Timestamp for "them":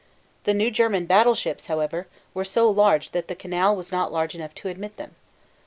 4.97-5.13